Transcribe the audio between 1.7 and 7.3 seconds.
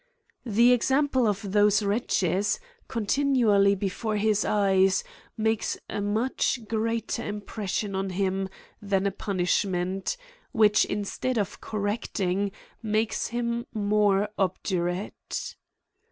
wretches, continually before his eyes, makes a much great er